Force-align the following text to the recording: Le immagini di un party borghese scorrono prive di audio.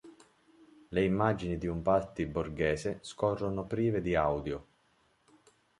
Le 0.87 1.03
immagini 1.05 1.59
di 1.59 1.67
un 1.67 1.83
party 1.83 2.25
borghese 2.25 2.97
scorrono 3.03 3.67
prive 3.67 4.01
di 4.01 4.15
audio. 4.15 4.67